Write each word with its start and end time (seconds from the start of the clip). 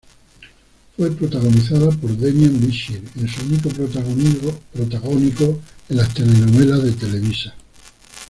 Fue 0.97 1.11
protagonizada 1.11 1.91
por 1.91 2.09
Demián 2.17 2.59
Bichir 2.59 3.03
en 3.19 3.27
su 3.27 3.39
único 3.45 3.69
protagónico 3.69 4.59
en 5.89 5.95
las 5.97 6.11
telenovelas 6.15 6.81
de 6.81 6.91
Televisa. 6.93 7.53